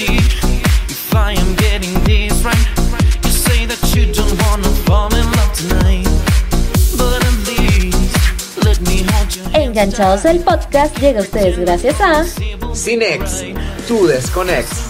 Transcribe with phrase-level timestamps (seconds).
[0.00, 0.16] see
[0.88, 2.66] if I am getting this right.
[3.24, 6.08] You say that you don't wanna fall in love tonight,
[6.96, 9.64] but at least let me hold your hand.
[9.64, 12.24] Enganchados el podcast llega a ustedes gracias a
[12.74, 13.44] Cinex,
[13.86, 14.89] tu desconex.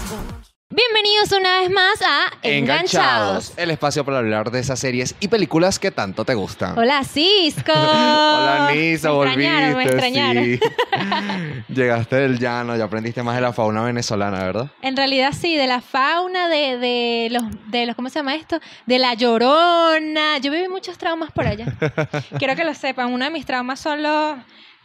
[0.73, 3.51] Bienvenidos una vez más a Enganchados.
[3.57, 6.79] el espacio para hablar de esas series y películas que tanto te gustan.
[6.79, 7.73] Hola Cisco.
[7.75, 9.75] Hola Nisa, me volviste.
[9.75, 10.43] me extrañaron.
[10.45, 10.59] sí.
[11.73, 14.71] Llegaste del llano, ya aprendiste más de la fauna venezolana, ¿verdad?
[14.81, 18.57] En realidad sí, de la fauna, de, de los, de los, ¿cómo se llama esto?
[18.85, 20.37] De la llorona.
[20.37, 21.65] Yo viví muchos traumas por allá.
[22.39, 23.11] Quiero que lo sepan.
[23.11, 24.37] Uno de mis traumas son los,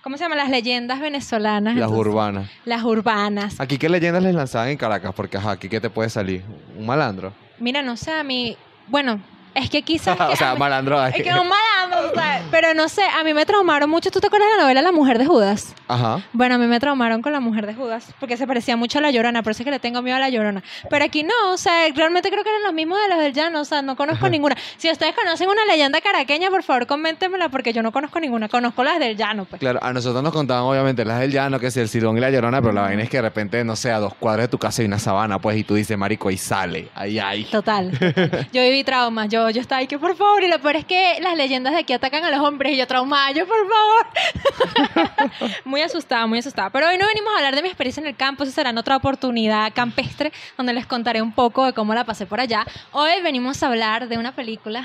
[0.07, 0.37] ¿cómo se llama?
[0.37, 1.75] Las leyendas venezolanas.
[1.75, 2.51] Las Entonces, urbanas.
[2.65, 3.59] Las urbanas.
[3.59, 6.45] Aquí qué leyendas les lanzaban en Caracas, porque ajá, aquí qué te puede salir,
[6.79, 7.33] un malandro.
[7.59, 8.57] Mira, no sé, a mí,
[8.87, 9.21] bueno,
[9.57, 10.19] es que quizás...
[10.21, 11.05] o sea, malandro.
[11.07, 12.43] Es que un malandro, ¿sabes?
[12.51, 14.11] Pero no sé, a mí me traumaron mucho.
[14.11, 15.75] ¿Tú te acuerdas de la novela La Mujer de Judas?
[15.89, 16.23] Ajá.
[16.33, 19.03] Bueno, a mí me traumaron con La Mujer de Judas porque se parecía mucho a
[19.03, 20.63] La Llorona, por eso es que le tengo miedo a La Llorona.
[20.91, 23.61] Pero aquí no, o sea, realmente creo que eran los mismos de los del llano,
[23.61, 24.57] o sea, no conozco ninguna.
[24.77, 28.49] Si ustedes conocen una leyenda caraqueña, por favor, coméntemela porque yo no conozco ninguna.
[28.49, 29.61] Conozco las del llano, pues.
[29.61, 32.31] Claro, a nosotros nos contaban obviamente las del llano, que es el silbón y la
[32.31, 34.59] llorona, pero la vaina es que de repente, no sé, a dos cuadras de tu
[34.59, 36.89] casa hay una sabana, pues, y tú dices, marico, y sale.
[36.95, 37.45] Ahí, ahí.
[37.45, 37.91] Total.
[37.91, 38.49] total.
[38.53, 39.29] Yo viví traumas.
[39.29, 40.43] Yo, yo estaba ahí que por favor.
[40.43, 42.87] Y lo peor es que las leyendas de aquí atacan a los hombres y yo
[42.87, 43.33] traumada.
[43.33, 45.41] Yo por favor.
[45.65, 46.71] muy asustada, muy asustada.
[46.71, 48.45] Pero hoy no venimos a hablar de mi experiencia en el campo.
[48.45, 52.27] Esa será en otra oportunidad campestre donde les contaré un poco de cómo la pasé
[52.27, 52.67] por allá.
[52.93, 54.85] Hoy venimos a hablar de una película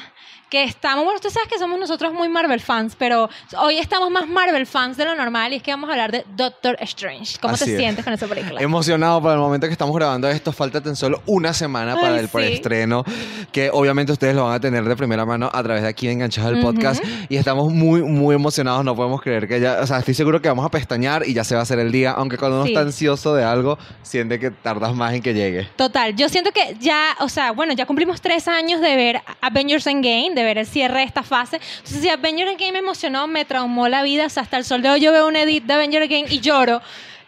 [0.52, 4.28] que estamos, bueno, tú sabes que somos nosotros muy Marvel fans, pero hoy estamos más
[4.28, 7.38] Marvel fans de lo normal y es que vamos a hablar de Doctor Strange.
[7.40, 7.78] ¿Cómo Así te es.
[7.78, 8.60] sientes con esa película?
[8.62, 10.52] Emocionado para el momento que estamos grabando esto.
[10.52, 12.32] Falta tan solo una semana para Ay, el sí.
[12.34, 13.06] preestreno,
[13.54, 16.14] que obviamente ustedes lo van a tener de primera mano a través de aquí de
[16.14, 17.02] Enganchados del Podcast.
[17.30, 18.84] Y estamos muy, muy emocionados.
[18.84, 21.46] No podemos creer que ya, o sea, estoy seguro que vamos a pestañear y ya
[21.46, 22.12] se va a hacer el día.
[22.12, 22.74] Aunque cuando uno Sí.
[22.74, 25.70] está ansioso de algo, siente que tardas más en que llegue.
[25.78, 29.88] Total, yo siento que ya, o sea, bueno, ya cumplimos tres años de ver Avengers
[29.88, 31.60] Endgame, de ver el cierre de esta fase.
[31.78, 34.82] Entonces, si Avengers Endgame me emocionó, me traumó la vida, o sea, hasta el sol
[34.82, 36.82] de hoy yo veo un edit de Avengers Endgame y lloro.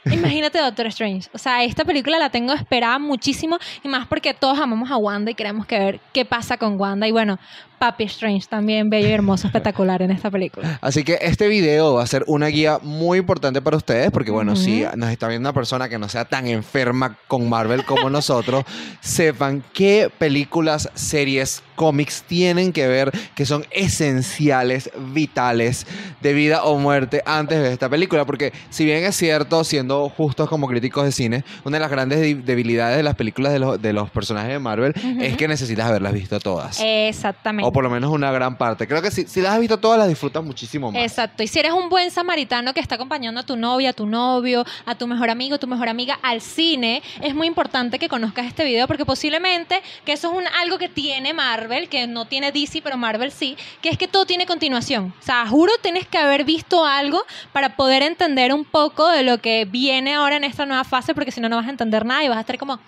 [0.05, 1.29] Imagínate Doctor Strange.
[1.33, 5.31] O sea, esta película la tengo esperada muchísimo y más porque todos amamos a Wanda
[5.31, 7.07] y queremos que ver qué pasa con Wanda.
[7.07, 7.39] Y bueno,
[7.83, 10.79] Papi Strange también bello y hermoso, espectacular en esta película.
[10.81, 14.53] Así que este video va a ser una guía muy importante para ustedes, porque bueno,
[14.53, 14.61] Ujú.
[14.61, 18.63] si nos está viendo una persona que no sea tan enferma con Marvel como nosotros,
[19.01, 25.85] sepan qué películas, series, cómics tienen que ver, que son esenciales, vitales,
[26.21, 28.23] de vida o muerte antes de esta película.
[28.23, 32.21] Porque si bien es cierto, siendo justos como críticos de cine, una de las grandes
[32.21, 35.85] de- debilidades de las películas de los, de los personajes de Marvel es que necesitas
[35.87, 36.79] haberlas visto todas.
[36.81, 37.67] Exactamente.
[37.67, 38.87] O por lo menos una gran parte.
[38.87, 41.01] Creo que si, las has visto todas, las disfrutas muchísimo más.
[41.01, 41.43] Exacto.
[41.43, 44.63] Y si eres un buen samaritano que está acompañando a tu novia, a tu novio,
[44.85, 48.63] a tu mejor amigo, tu mejor amiga al cine, es muy importante que conozcas este
[48.63, 52.81] video porque posiblemente que eso es un, algo que tiene Marvel, que no tiene DC,
[52.81, 55.13] pero Marvel sí, que es que todo tiene continuación.
[55.19, 59.39] O sea, juro tienes que haber visto algo para poder entender un poco de lo
[59.39, 62.23] que viene ahora en esta nueva fase, porque si no, no vas a entender nada
[62.23, 62.79] y vas a estar como,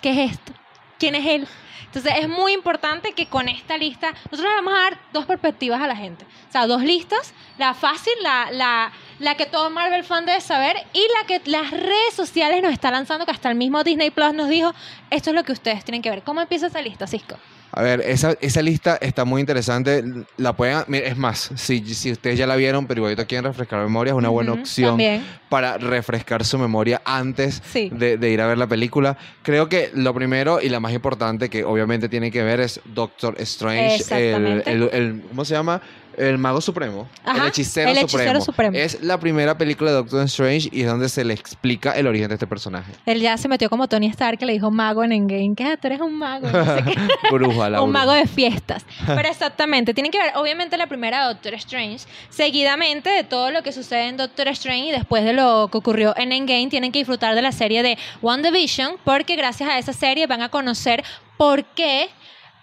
[0.00, 0.52] ¿qué es esto?
[0.98, 1.48] ¿Quién es él?
[1.88, 5.86] Entonces es muy importante que con esta lista nosotros vamos a dar dos perspectivas a
[5.86, 6.24] la gente.
[6.48, 10.76] O sea, dos listas, la fácil, la, la, la que todo Marvel fan debe saber
[10.92, 14.34] y la que las redes sociales nos está lanzando, que hasta el mismo Disney Plus
[14.34, 14.74] nos dijo,
[15.10, 16.22] esto es lo que ustedes tienen que ver.
[16.22, 17.36] ¿Cómo empieza esa lista, Cisco?
[17.70, 20.02] A ver, esa, esa lista está muy interesante.
[20.38, 24.12] La pueden, es más, si, si ustedes ya la vieron, pero igualito quieren refrescar memoria,
[24.12, 25.22] es una buena opción También.
[25.50, 27.90] para refrescar su memoria antes Sí.
[27.92, 29.18] de, de ir a ver la película.
[29.42, 33.34] Creo que lo primero y la más importante que obviamente tiene que ver es Doctor
[33.38, 34.70] Strange, el, Exactamente.
[34.72, 35.82] el- el- ¿cómo se llama?
[36.18, 38.44] El mago supremo, Ajá, el hechicero, el hechicero supremo.
[38.44, 38.76] supremo.
[38.76, 42.28] Es la primera película de Doctor Strange y es donde se le explica el origen
[42.28, 42.92] de este personaje.
[43.06, 45.76] Él ya se metió como Tony Stark que le dijo mago en Endgame, que ah,
[45.80, 46.48] tú eres un mago.
[46.50, 46.98] no sé qué.
[47.32, 48.06] Bruja, la un bruja.
[48.06, 48.84] mago de fiestas.
[49.06, 53.72] Pero exactamente, tienen que ver, obviamente, la primera Doctor Strange, seguidamente de todo lo que
[53.72, 57.34] sucede en Doctor Strange y después de lo que ocurrió en Endgame, tienen que disfrutar
[57.34, 61.04] de la serie de WandaVision, porque gracias a esa serie van a conocer
[61.36, 62.08] por qué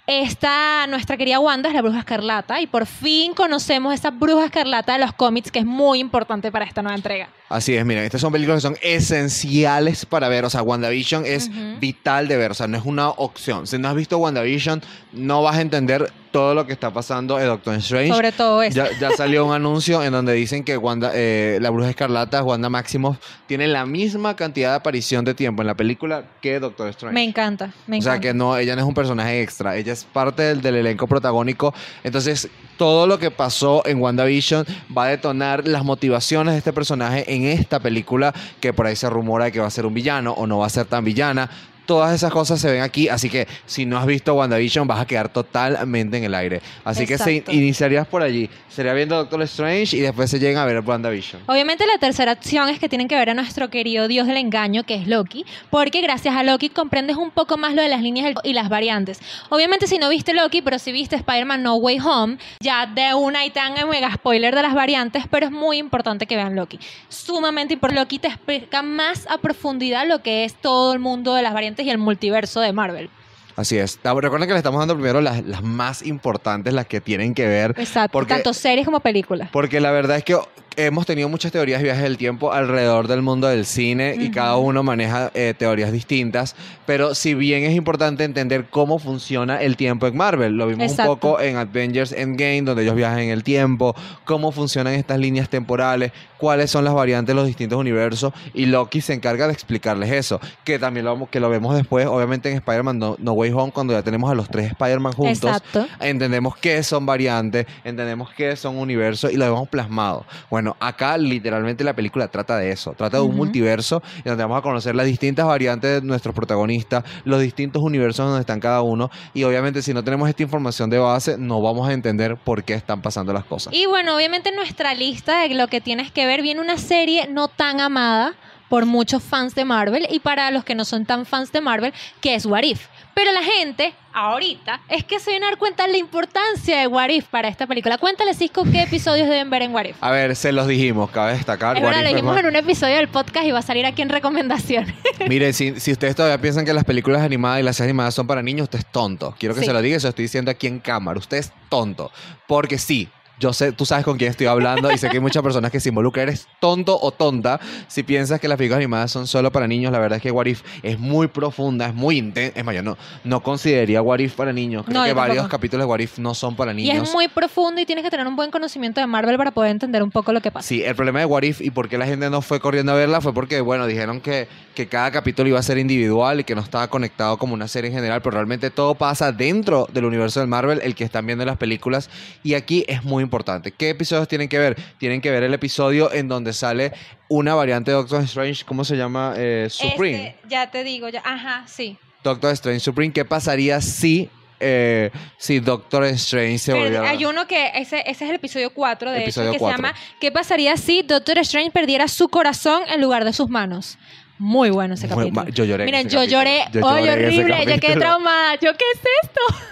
[0.07, 4.93] esta, nuestra querida Wanda es la bruja escarlata y por fin conocemos esa bruja escarlata
[4.93, 7.29] de los cómics que es muy importante para esta nueva entrega.
[7.47, 10.45] Así es, miren, estas son películas que son esenciales para ver.
[10.45, 12.51] O sea, WandaVision es vital de ver.
[12.51, 13.67] O sea, no es una opción.
[13.67, 14.81] Si no has visto WandaVision,
[15.13, 18.09] no vas a entender todo lo que está pasando en Doctor Strange.
[18.09, 18.75] Sobre todo eso.
[18.75, 22.67] Ya, ya salió un anuncio en donde dicen que Wanda, eh, la bruja escarlata, Wanda
[22.67, 27.13] Maximoff, tiene la misma cantidad de aparición de tiempo en la película que Doctor Strange.
[27.13, 28.27] Me encanta, me o sea encanta.
[28.27, 31.73] que no, ella no es un personaje extra, ella es parte del, del elenco protagónico.
[32.03, 37.33] Entonces, todo lo que pasó en WandaVision va a detonar las motivaciones de este personaje
[37.33, 40.47] en esta película que por ahí se rumora que va a ser un villano o
[40.47, 41.49] no va a ser tan villana.
[41.85, 45.05] Todas esas cosas se ven aquí, así que si no has visto WandaVision vas a
[45.05, 46.61] quedar totalmente en el aire.
[46.83, 48.49] Así que se iniciarías por allí.
[48.69, 51.43] Sería viendo Doctor Strange y después se llegan a ver WandaVision.
[51.47, 54.83] Obviamente la tercera opción es que tienen que ver a nuestro querido dios del engaño,
[54.83, 58.35] que es Loki, porque gracias a Loki comprendes un poco más lo de las líneas
[58.43, 59.19] y las variantes.
[59.49, 63.45] Obviamente si no viste Loki, pero si viste Spider-Man No Way Home, ya de una
[63.45, 66.79] y tan en mega spoiler de las variantes, pero es muy importante que vean Loki.
[67.09, 67.95] Sumamente importante.
[67.95, 71.74] Loki te explica más a profundidad lo que es todo el mundo de las variantes
[71.83, 73.09] y el multiverso de Marvel.
[73.55, 73.97] Así es.
[73.99, 77.47] Ta- Recuerden que le estamos dando primero las, las más importantes, las que tienen que
[77.47, 77.73] ver.
[77.77, 79.49] Exacto, Porque- tanto series como películas.
[79.51, 80.37] Porque la verdad es que
[80.77, 84.33] hemos tenido muchas teorías de viajes del tiempo alrededor del mundo del cine y Ujú.
[84.33, 86.55] cada uno maneja eh, teorías distintas.
[86.85, 91.11] Pero si bien es importante entender cómo funciona el tiempo en Marvel, lo vimos Exacto.
[91.13, 95.49] un poco en Avengers Endgame, donde ellos viajan en el tiempo, cómo funcionan estas líneas
[95.49, 100.11] temporales, cuáles son las variantes de los distintos universos y Loki se encarga de explicarles
[100.11, 103.71] eso, que también lo, que lo vemos después, obviamente en Spider-Man no, No Way Home,
[103.71, 105.87] cuando ya tenemos a los tres Spider-Man juntos Exacto.
[105.99, 110.25] entendemos qué son variantes, entendemos qué son universos y lo hemos plasmado.
[110.49, 114.59] Bueno, acá literalmente la película trata de eso, trata de un multiverso en donde vamos
[114.59, 119.09] a conocer las distintas variantes de nuestros protagonistas, los distintos universos donde están cada uno
[119.33, 122.73] y obviamente si no tenemos esta información de base no vamos a entender por qué
[122.73, 123.73] están pasando las cosas.
[123.73, 127.27] Y bueno, obviamente en nuestra lista de lo que tienes que ver viene una serie
[127.27, 128.33] no tan amada
[128.69, 131.93] por muchos fans de Marvel y para los que no son tan fans de Marvel,
[132.21, 132.87] que es What If.
[133.15, 136.87] Pero la gente, ahorita, es que se viene a dar cuenta de la importancia de
[136.87, 137.97] What If para esta película.
[137.97, 139.95] Cuéntale, Cisco, qué episodios deben ver en What If.
[140.01, 141.77] A ver, se los dijimos, cabe destacar.
[141.77, 144.09] Es verdad, lo dijimos en un episodio del podcast y va a salir aquí en
[144.09, 144.93] recomendaciones.
[145.29, 148.27] Mire, si, si ustedes todavía piensan que las películas animadas y las series animadas son
[148.27, 149.33] para niños, usted es tonto.
[149.39, 149.67] Quiero que Sí.
[149.67, 151.17] se lo diga, eso estoy diciendo aquí en cámara.
[151.17, 152.11] Usted es tonto.
[152.47, 153.07] Porque sí,
[153.39, 155.79] yo sé, tú sabes con quién estoy hablando y sé que hay muchas personas que
[155.79, 156.27] se involucran.
[156.29, 159.91] Eres tonto o tonta si piensas que las películas animadas son solo para niños.
[159.91, 162.57] La verdad es que What If es muy profunda, es muy intensa.
[162.57, 164.85] Es más, yo no, no consideraría What If para niños.
[164.85, 165.51] Creo No, que varios tampoco.
[165.51, 167.07] capítulos de What If no son para y niños.
[167.09, 170.01] es muy profundo y tienes que tener un buen conocimiento de Marvel para poder entender
[170.03, 170.67] un poco lo que pasa.
[170.67, 172.95] Sí, el problema de What If y por qué la gente no fue corriendo a
[172.95, 176.55] verla fue porque, bueno, dijeron que, que cada capítulo iba a ser individual y que
[176.55, 180.39] no estaba conectado como una serie en general, pero realmente todo pasa dentro del universo
[180.39, 182.09] del Marvel, el que están viendo las películas.
[182.43, 183.71] Y aquí es muy importante.
[183.71, 184.75] ¿Qué episodios tienen que ver?
[184.97, 186.93] Tienen que ver el episodio en donde sale
[187.27, 189.33] una variante de Doctor Strange, ¿cómo se llama?
[189.35, 190.27] Eh, Supreme.
[190.27, 191.97] Este, ya te digo, ya, ajá, sí.
[192.23, 193.13] Doctor Strange Supreme.
[193.13, 194.29] ¿Qué pasaría si,
[194.59, 197.09] eh, si Doctor Strange se Pero volviera...
[197.09, 199.77] hay uno que, ese, ese es el episodio 4, de Episodio hecho, que cuatro.
[199.77, 203.97] se llama ¿Qué pasaría si Doctor Strange perdiera su corazón en lugar de sus manos?
[204.37, 205.47] Muy bueno ese capítulo.
[205.49, 206.39] yo lloré en Miren, yo capítulo.
[206.39, 207.65] lloré, Yo ¡ay, lloré ese horrible!
[207.75, 208.55] Yo quedé traumada.
[208.55, 209.41] ¿Yo qué es esto?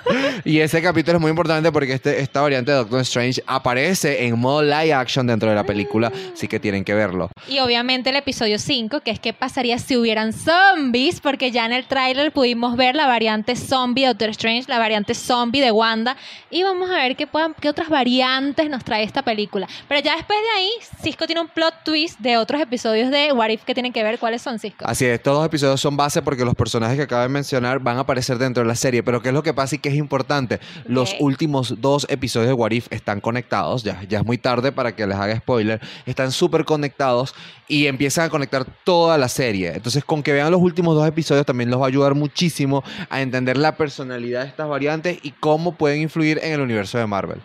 [0.46, 4.38] Y ese capítulo es muy importante porque este, esta variante de Doctor Strange aparece en
[4.38, 7.30] modo live action dentro de la película, así que tienen que verlo.
[7.48, 11.72] Y obviamente el episodio 5, que es qué pasaría si hubieran zombies, porque ya en
[11.72, 16.18] el tráiler pudimos ver la variante zombie de Doctor Strange, la variante zombie de Wanda,
[16.52, 19.68] y vamos a ver qué, puedan, qué otras variantes nos trae esta película.
[19.88, 20.70] Pero ya después de ahí,
[21.02, 24.20] Cisco tiene un plot twist de otros episodios de What If que tienen que ver.
[24.20, 24.86] ¿Cuáles son, Cisco?
[24.88, 27.98] Así es, todos los episodios son base porque los personajes que acabo de mencionar van
[27.98, 29.96] a aparecer dentro de la serie, pero ¿qué es lo que pasa y qué es
[29.96, 30.60] importante?
[30.86, 34.96] Los últimos dos episodios de What If están conectados, ya, ya es muy tarde para
[34.96, 37.36] que les haga spoiler, están súper conectados
[37.68, 39.74] y empiezan a conectar toda la serie.
[39.74, 43.22] Entonces, con que vean los últimos dos episodios también los va a ayudar muchísimo a
[43.22, 47.42] entender la personalidad de estas variantes y cómo pueden influir en el universo de Marvel.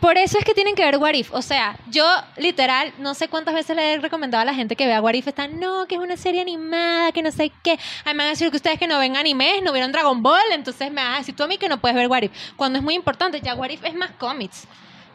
[0.00, 1.30] Por eso es que tienen que ver What If.
[1.34, 2.06] O sea, yo
[2.38, 5.28] literal, no sé cuántas veces le he recomendado a la gente que vea What If.
[5.28, 7.72] Están, no, que es una serie animada, que no sé qué.
[7.72, 10.22] A mí me van a decir que ustedes que no ven animes, no vieron Dragon
[10.22, 12.32] Ball, entonces me vas a decir tú a mí que no puedes ver What If.
[12.56, 14.66] Cuando es muy importante, ya What If es más cómics.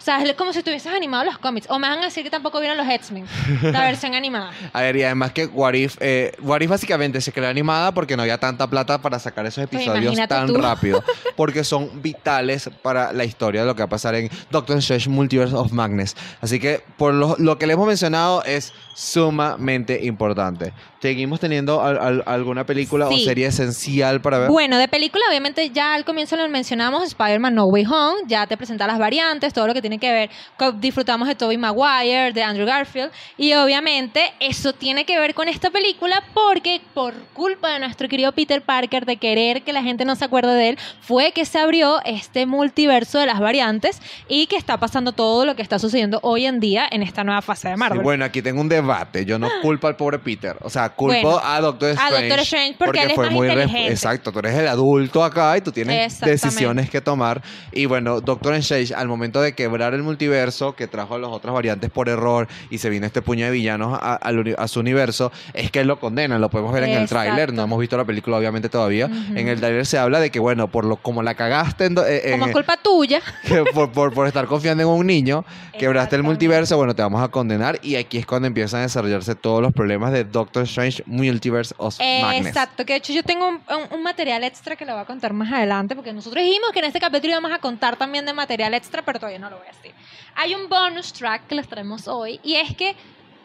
[0.06, 1.66] O sea, es como si tuvieses animado los cómics.
[1.68, 3.26] O me van a decir que tampoco vieron los X-Men,
[3.64, 4.52] la versión animada.
[4.72, 8.16] A ver, y además que What If, eh, What If básicamente se creó animada porque
[8.16, 10.58] no había tanta plata para sacar esos Pues episodios imagínate tan tú.
[10.62, 11.04] rápido.
[11.36, 15.10] Porque son vitales para la historia de lo que va a pasar en Doctor Strange
[15.10, 16.16] Multiverse of Madness.
[16.40, 20.72] Así que por lo, lo que le hemos mencionado es sumamente importante.
[21.06, 23.22] ¿Seguimos teniendo al- al- alguna película Sí.
[23.22, 24.50] o serie esencial para ver?
[24.50, 28.58] Bueno, de película, obviamente ya al comienzo lo mencionamos, Spider-Man No Way Home, ya te
[28.58, 32.42] presenta las variantes, todo lo que tiene que ver, con- disfrutamos de Tobey Maguire, de
[32.42, 37.80] Andrew Garfield, y obviamente eso tiene que ver con esta película porque por culpa de
[37.80, 41.34] nuestro querido Peter Parker de querer que la gente no se acuerde de él, fue
[41.34, 45.62] que se abrió este multiverso de las variantes y que está pasando todo lo que
[45.62, 48.02] está sucediendo hoy en día en esta nueva fase de Sí, Marvel.
[48.02, 49.24] bueno, aquí tengo un debate.
[49.26, 50.58] Yo no culpo al pobre Peter.
[50.62, 52.22] O sea, culpo Bueno, a Doctor a Strange.
[52.28, 53.88] Doctor Strange porque él es más res- inteligente.
[53.92, 57.42] Exacto, tú eres el adulto acá y tú tienes decisiones que tomar.
[57.72, 61.54] Y bueno, Doctor Strange, al momento de quebrar el multiverso, que trajo a las otras
[61.54, 65.32] variantes por error y se vino este puño de villanos a, uni- a su universo,
[65.54, 66.40] es que él lo condena.
[66.40, 67.26] Lo podemos ver en el Exacto.
[67.26, 67.54] tráiler.
[67.54, 69.06] No hemos visto la película, obviamente, todavía.
[69.08, 69.38] Ujú.
[69.38, 72.06] En el tráiler se habla de que, bueno, por lo como la cagaste en, do-
[72.08, 73.22] eh, Como en- es culpa tuya.
[73.48, 75.44] que por, por, por estar confiando en un niño,
[75.78, 77.80] quebraste el multiverso, bueno, te vamos a condenar.
[77.82, 82.00] Y aquí es cuando empiezan a desarrollarse todos los problemas de Doctor Strange Multiverse of
[82.22, 82.48] Madness.
[82.48, 85.06] Exacto, que de hecho yo tengo un, un- un material extra que lo voy a
[85.06, 88.34] contar más adelante, porque nosotros dijimos que en este capítulo íbamos a contar también de
[88.34, 89.94] material extra, pero todavía no lo voy a decir.
[90.36, 92.96] Hay un bonus track que les traemos hoy, y es que,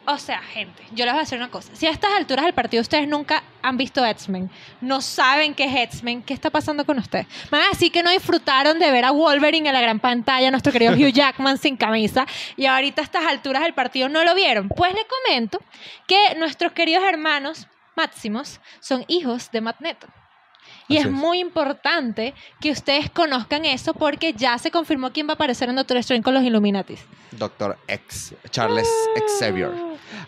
[0.06, 1.74] o sea, gente, yo les voy a decir una cosa.
[1.74, 5.76] Si a estas alturas del partido ustedes nunca han visto X-Men, no saben qué es
[5.76, 7.26] X-Men, ¿qué está pasando con ustedes?
[7.50, 10.50] Me van a decir que no disfrutaron de ver a Wolverine en la gran pantalla,
[10.50, 12.26] nuestro querido Hugh Jackman sin camisa,
[12.56, 14.68] y ahorita a estas alturas del partido no lo vieron.
[14.68, 15.60] Pues les comento
[16.06, 20.06] que nuestros queridos hermanos máximos son hijos de Magneto.
[20.90, 21.12] Y Así es es.
[21.12, 25.76] muy importante que ustedes conozcan eso porque ya se confirmó quién va a aparecer en
[25.76, 27.00] Doctor Strange con los Illuminatis.
[27.30, 28.88] Doctor X, Charles
[29.38, 29.70] Xavier.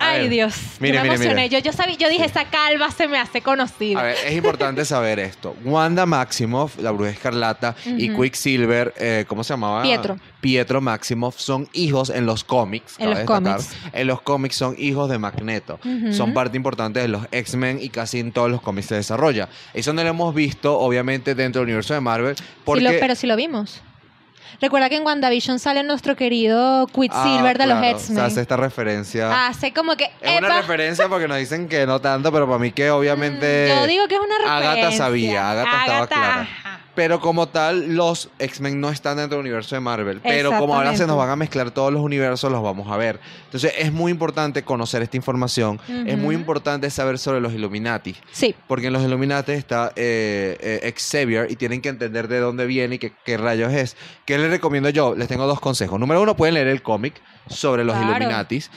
[0.02, 0.54] Ay, ver, Dios.
[0.80, 1.42] mire, yo me mire, emocioné.
[1.42, 1.48] mire.
[1.48, 4.00] Yo, yo, sabía, yo dije, esa calva se me hace conocida.
[4.00, 5.54] A ver, es importante saber esto.
[5.64, 8.08] Wanda Maximoff, la bruja escarlata, y.
[8.10, 9.82] Quicksilver, eh, ¿cómo se llamaba?
[9.82, 10.18] Pietro.
[10.40, 12.96] Pietro Maximoff son hijos en los cómics.
[12.98, 13.42] En los destacar.
[13.58, 13.76] cómics.
[13.92, 15.78] En los cómics son hijos de Magneto.
[16.12, 19.48] Son parte importante de los X-Men y casi en todos los cómics se desarrolla.
[19.74, 22.34] Eso no lo hemos visto, obviamente, dentro del universo de Marvel.
[22.64, 22.80] Porque...
[22.86, 23.80] Sí lo- pero sí lo vimos.
[24.60, 28.24] Recuerda que en WandaVision sale nuestro querido Ah, Quicksilver de los claro, X-Men.
[28.24, 29.46] Hace esta referencia.
[29.46, 30.10] Hace como que.
[30.20, 33.72] es una referencia porque nos dicen que no tanto, pero para mí que obviamente...
[33.74, 34.70] Mm, Yo digo que es una referencia.
[34.72, 36.40] Agatha sabía, Agatha estaba clara.
[36.42, 36.80] ajá.
[36.94, 40.20] Pero como tal, los X-Men no están dentro del universo de Marvel.
[40.22, 43.18] Pero como ahora se nos van a mezclar todos los universos, los vamos a ver.
[43.46, 45.80] Entonces es muy importante conocer esta información.
[46.06, 48.14] Es muy importante saber sobre los Illuminati.
[48.30, 48.54] Sí.
[48.68, 52.96] Porque en los Illuminati está eh, eh, Xavier y tienen que entender de dónde viene
[52.96, 53.96] y qué, qué rayos es.
[54.26, 55.14] ¿Qué les recomiendo yo?
[55.14, 55.98] Les tengo dos consejos.
[55.98, 57.14] Número uno, pueden leer el cómic
[57.48, 58.10] sobre los Claro.
[58.16, 58.70] Illuminatis.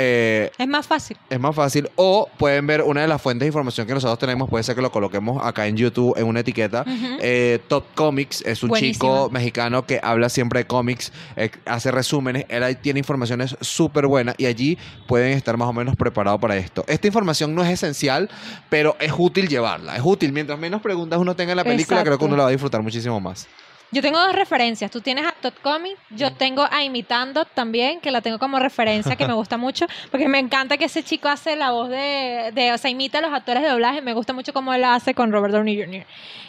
[0.00, 1.16] Eh, Es más fácil.
[1.28, 1.90] es más fácil.
[1.96, 4.48] O pueden ver una de las fuentes de información que nosotros tenemos.
[4.48, 6.84] Puede ser que lo coloquemos acá en YouTube en una etiqueta.
[7.20, 8.92] Eh, Top Comics es un Buenísimo.
[8.94, 12.44] chico mexicano que habla siempre de cómics, eh, hace resúmenes.
[12.48, 14.78] Él ahí tiene informaciones súper buenas y allí
[15.08, 16.84] pueden estar más o menos preparados para esto.
[16.86, 18.30] Esta información no es esencial,
[18.68, 19.96] pero es útil llevarla.
[19.96, 20.32] Es útil.
[20.32, 22.82] Mientras menos preguntas uno tenga en la película, creo que uno la va a disfrutar
[22.82, 23.48] muchísimo más.
[23.90, 24.90] Yo tengo dos referencias.
[24.90, 29.16] Tú tienes a Todd Comic, yo tengo a Imitando también, que la tengo como referencia,
[29.16, 32.72] que me gusta mucho, porque me encanta que ese chico hace la voz de, de
[32.72, 35.14] o sea, imita a los actores de doblaje, me gusta mucho cómo él la hace
[35.14, 36.04] con Robert Downey Jr.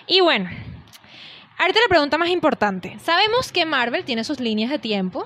[0.08, 0.50] Y bueno,
[1.58, 2.98] ahorita la pregunta más importante.
[3.00, 5.26] Sabemos que Marvel tiene sus líneas de tiempo,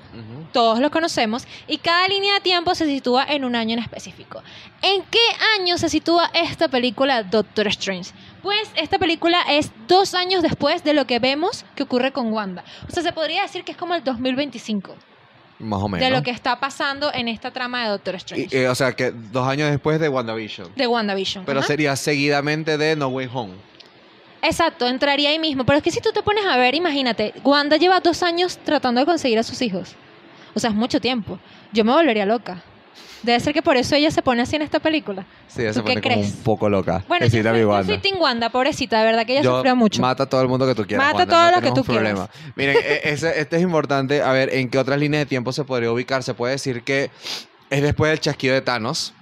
[0.52, 4.40] todos lo conocemos, y cada línea de tiempo se sitúa en un año en específico.
[4.82, 5.18] ¿En qué
[5.58, 8.12] año se sitúa esta película Doctor Strange?
[8.44, 12.62] Pues esta película es dos años después de lo que vemos que ocurre con Wanda.
[12.86, 14.94] O sea, se podría decir que es como el 2025
[15.60, 16.06] Más o menos.
[16.06, 18.54] de lo que está pasando en esta trama de Doctor Strange.
[18.54, 20.68] Y, eh, o sea, que dos años después de WandaVision.
[20.76, 21.46] de WandaVision.
[21.46, 21.68] Pero ajá.
[21.68, 23.54] sería seguidamente de No Way Home.
[24.42, 25.64] Exacto, entraría ahí mismo.
[25.64, 29.00] Pero es que si tú te pones a ver, imagínate, Wanda lleva dos años tratando
[29.00, 29.94] de conseguir a sus hijos.
[30.54, 31.38] O sea, es mucho tiempo.
[31.72, 32.62] Yo me volvería loca.
[33.22, 35.24] Debe ser que por eso ella se pone así en esta película.
[35.48, 36.34] Sí, ella se ¿Tú qué pone como crees?
[36.34, 37.04] un poco loca.
[37.08, 37.86] Bueno, Decir yo soy, yo Wanda.
[37.86, 40.00] soy Team Wanda, pobrecita, de verdad que ella Yo- sufrió mucho.
[40.02, 41.06] Mata a todo el mundo que tú quieras.
[41.12, 42.28] Mata a todo no lo que tú problema.
[42.56, 44.22] Miren, e- ese, este es importante.
[44.22, 46.22] A ver, ¿en qué otras líneas de tiempo se podría ubicar?
[46.22, 47.10] Se puede decir que
[47.70, 49.14] es después del chasquido de Thanos.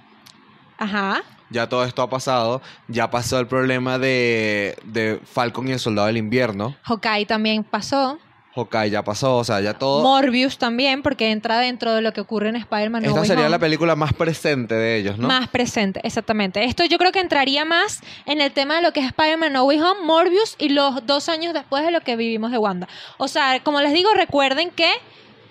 [0.77, 1.23] Ajá.
[1.49, 2.61] Ya todo esto ha pasado.
[2.87, 6.75] Ya pasó el problema de, de Falcon y el Soldado del Invierno.
[6.83, 8.17] Hawkeye también pasó.
[8.55, 9.37] Hawkeye ya pasó.
[9.37, 10.03] O sea, ya todo.
[10.03, 13.49] Morbius también, porque entra dentro de lo que ocurre en Spider-Man Esta sería Home.
[13.51, 15.27] la película más presente de ellos, ¿no?
[15.27, 16.63] Más presente, exactamente.
[16.63, 19.63] Esto yo creo que entraría más en el tema de lo que es Spider-Man No
[19.65, 22.87] Way Home, Morbius y los dos años después de lo que vivimos de Wanda.
[23.17, 24.89] O sea, como les digo, recuerden que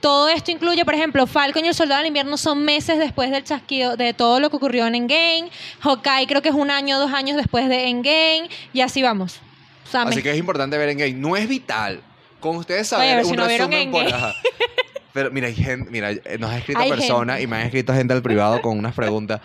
[0.00, 3.44] todo esto incluye, por ejemplo, Falcon y el Soldado del Invierno son meses después del
[3.44, 5.48] chasquido de todo lo que ocurrió en Endgame.
[5.80, 8.48] Hawkeye creo que es un año, dos años después de Endgame.
[8.72, 9.40] Y así vamos.
[9.86, 11.12] O sea, Así me- que es importante ver en Game.
[11.14, 12.00] No es vital.
[12.42, 14.02] Con ustedes Oye, saber ver si un no vieron resumen por...
[14.02, 14.22] Endgame.
[14.22, 14.34] Ajá.
[15.14, 17.94] Pero mira, hay gente, mira, eh, nos ha escrito Hay personas y me han escrito
[17.94, 19.40] gente al privado con unas preguntas.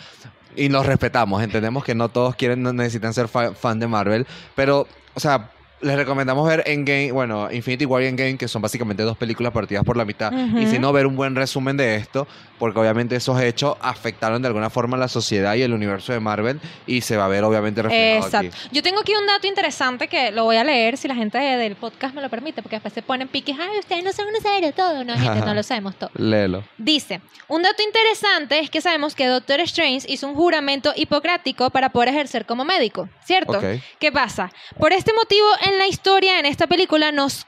[0.56, 4.26] Y nos respetamos, entendemos que no todos quieren, no necesitan ser fa- fan de Marvel.
[4.56, 9.04] Pero, o sea, les recomendamos ver Endgame, bueno, Infinity War y Endgame, que son básicamente
[9.04, 10.32] dos películas partidas por la mitad.
[10.32, 14.48] Y si no, ver un buen resumen de esto, porque obviamente esos hechos afectaron de
[14.48, 17.44] alguna forma a la sociedad y el universo de Marvel, y se va a ver
[17.44, 18.48] obviamente reflejado Exacto.
[18.58, 18.70] aquí.
[18.72, 21.58] Yo tengo aquí un dato interesante que lo voy a leer si la gente de-
[21.58, 24.64] del podcast me lo permite, porque después se ponen piques, ay, ustedes no saben saber
[24.64, 25.04] de todo.
[25.04, 26.10] No, gente, no lo sabemos todo.
[26.16, 26.64] Léelo.
[26.78, 31.90] Dice, un dato interesante es que sabemos que Doctor Strange hizo un juramento hipocrático para
[31.90, 33.58] poder ejercer como médico, ¿cierto?
[33.58, 33.64] Ok.
[34.00, 34.52] ¿Qué pasa?
[34.80, 37.46] Por este motivo, en la historia, en esta película, nos,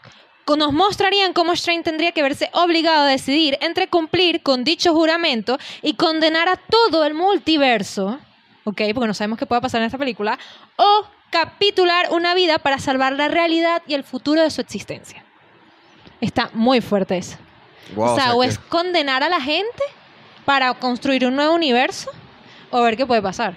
[0.57, 5.57] nos mostrarían cómo Strange tendría que verse obligado a decidir entre cumplir con dicho juramento
[5.81, 8.19] y condenar a todo el multiverso,
[8.63, 8.81] ¿ok?
[8.93, 10.37] Porque no sabemos qué puede pasar en esta película,
[10.75, 15.23] o capitular una vida para salvar la realidad y el futuro de su existencia.
[16.21, 17.37] Está muy fuerte eso.
[17.95, 19.83] Wow, o sea, o que- es condenar a la gente
[20.45, 22.09] para construir un nuevo universo
[22.71, 23.55] o ver qué puede pasar.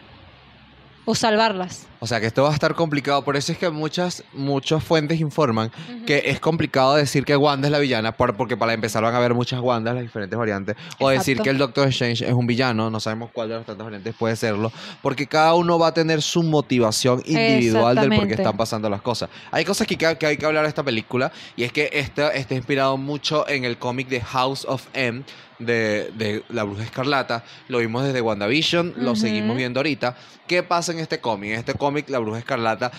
[1.05, 1.87] O salvarlas.
[2.05, 3.23] O sea que esto va a estar complicado.
[3.23, 5.71] Por eso es que muchas, muchas fuentes informan
[6.05, 9.19] que es complicado decir que Wanda es la villana, por- porque para empezar van a
[9.19, 10.75] haber muchas Wandas, las diferentes variantes.
[10.99, 13.85] O decir que el Doctor Strange es un villano, no sabemos cuál de las tantas
[13.85, 18.35] variantes puede serlo, porque cada uno va a tener su motivación individual del por qué
[18.43, 19.31] están pasando las cosas.
[19.53, 22.57] Hay cosas que, que hay que hablar de esta película, y es que esta está
[22.57, 25.23] inspirado mucho en el cómic de House of M.
[25.59, 30.17] De, de La Bruja Escarlata, lo vimos desde WandaVision, lo seguimos viendo ahorita.
[30.47, 31.53] ¿Qué pasa en este cómic?
[31.53, 32.91] En este cómic, La Bruja Escarlata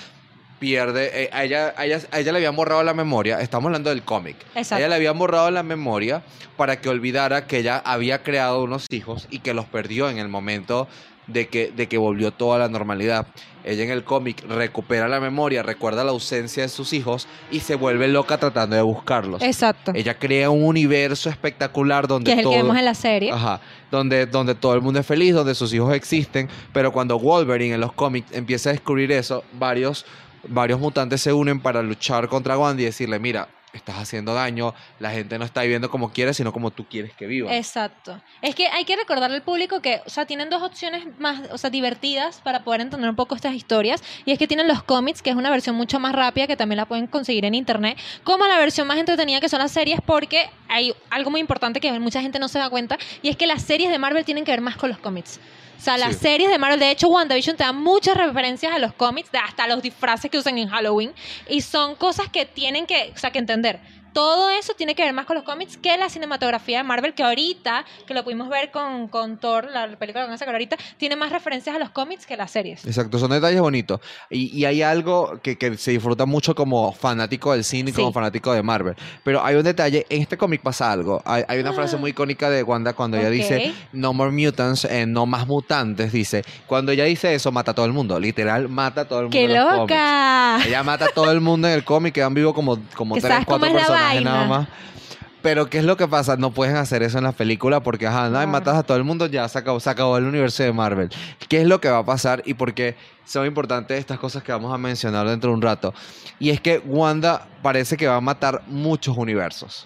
[0.60, 1.24] pierde.
[1.24, 3.42] eh, a, ella, a, ella, a ella le habían borrado la memoria.
[3.42, 4.38] Estamos hablando del cómic.
[4.56, 4.76] Exacto.
[4.76, 6.24] A ella le habían borrado la memoria
[6.56, 10.30] para que olvidara que ella había creado unos hijos y que los perdió en el
[10.30, 10.88] momento
[11.28, 13.28] de que, de que volvió toda la normalidad.
[13.64, 17.76] Ella en el cómic recupera la memoria, recuerda la ausencia de sus hijos y se
[17.76, 19.42] vuelve loca tratando de buscarlos.
[19.42, 19.94] Exacto.
[19.96, 22.54] Ella crea un universo espectacular donde que es el todo...
[22.54, 23.32] que vemos en la serie.
[23.32, 27.76] Ajá, donde, donde todo el mundo es feliz, donde sus hijos existen, pero cuando Wolverine
[27.76, 30.06] en los cómics empieza a descubrir eso, varios,
[30.48, 35.12] varios mutantes se unen para luchar contra Wanda y decirle, mira, estás haciendo daño, la
[35.12, 37.56] gente no está viviendo como quiere, sino como tú quieres que viva.
[37.56, 38.22] Exacto.
[38.42, 41.58] Es que hay que recordarle al público que, o sea, tienen dos opciones más, o
[41.58, 44.04] sea, divertidas para poder entender un poco estas historias.
[44.26, 46.78] Y es que tienen los cómics, que es una versión mucho más rápida, que también
[46.78, 50.50] la pueden conseguir en internet, como la versión más entretenida que son las series, porque
[50.70, 53.64] hay algo muy importante que mucha gente no se da cuenta, y es que las
[53.64, 55.40] series de Marvel tienen que ver más con los cómics.
[55.78, 56.22] O sea, las Sí.
[56.22, 59.82] series de Marvel, de hecho, WandaVision te da muchas referencias a los cómics, hasta los
[59.82, 61.14] disfraces que usan en Halloween,
[61.50, 63.80] y son cosas que tienen que, o sea, que entender.
[64.14, 67.24] Todo eso tiene que ver más con los cómics que la cinematografía de Marvel, que
[67.24, 70.78] ahorita, que lo pudimos ver con, con Thor, la película que van a sacar ahorita,
[70.98, 72.86] tiene más referencias a los cómics que las series.
[72.86, 74.00] Exacto, son detalles bonitos.
[74.30, 78.00] Y, y hay algo que, que se disfruta mucho como fanático del cine y Sí.
[78.02, 78.96] como fanático de Marvel.
[79.24, 81.22] Pero hay un detalle, en este cómic pasa algo.
[81.26, 85.06] Hay, hay una frase muy icónica de Wanda cuando ella dice, no more mutants, eh,
[85.06, 86.44] no más mutantes, dice.
[86.68, 88.20] Cuando ella dice eso, mata a todo el mundo.
[88.20, 89.38] Literal, mata a todo el mundo.
[89.38, 89.80] ¡Qué en los cómics.
[89.82, 90.60] loca!
[90.66, 93.68] Ella mata a todo el mundo en el cómic, quedan vivos como, como tres, cuatro
[93.68, 93.74] es
[94.12, 94.58] personajes nada vaina.
[94.60, 94.68] más.
[95.42, 96.38] Pero ¿qué es lo que pasa?
[96.38, 98.48] No pueden hacer eso en la película porque, ajá, Claro.
[98.48, 101.10] matas a todo el mundo, ya se acabó, se acabó el universo de Marvel.
[101.50, 104.54] ¿Qué es lo que va a pasar y por qué son importantes estas cosas que
[104.54, 105.94] vamos a mencionar dentro de un rato?
[106.40, 109.86] Y es que Wanda parece que va a matar muchos universos.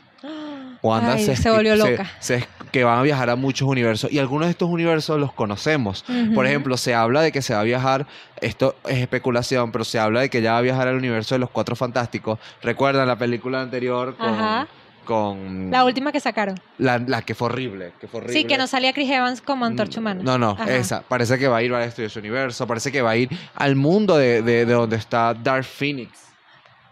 [0.87, 2.09] Wanda Ay, se, se volvió loca.
[2.19, 6.03] se- que van a viajar a muchos universos y algunos de estos universos los conocemos.
[6.35, 8.05] Por ejemplo, se habla de que se va a viajar,
[8.41, 11.39] esto es especulación, pero se habla de que ya va a viajar al universo de
[11.39, 12.39] los Cuatro Fantásticos.
[12.61, 14.67] ¿Recuerdan la película anterior con, Ajá.
[15.05, 16.59] con La última que sacaron.
[16.77, 17.93] la, la que fue horrible?
[18.01, 18.37] Que fue horrible.
[18.41, 20.21] Sí, que no salía Chris Evans como antorcha humana.
[20.23, 20.69] No, no, Ajá.
[20.75, 21.01] esa.
[21.03, 23.75] Parece que va a ir a estudiar su universo, parece que va a ir al
[23.77, 26.19] mundo de, de- de donde está Dark Phoenix.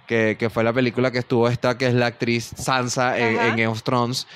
[0.08, 3.50] Que, que fue la película que estuvo esta, que es la actriz Sansa en, en
[3.52, 4.28] Game of Thrones.